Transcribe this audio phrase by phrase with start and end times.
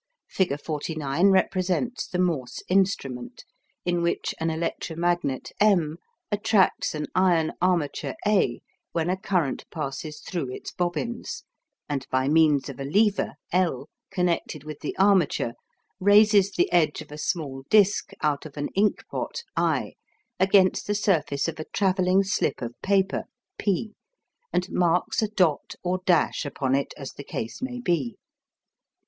[0.27, 3.45] Figure 49 represents the Morse instrument,
[3.85, 5.97] in which an electromagnet M
[6.31, 11.43] attracts an iron armature A when a current passes through its bobbins,
[11.87, 15.53] and by means of a lever L connected with the armature
[15.99, 19.93] raises the edge of a small disc out of an ink pot I
[20.39, 23.25] against the surface of a travelling slip of paper
[23.59, 23.93] P,
[24.51, 28.15] and marks a dot or dash upon it as the case may be.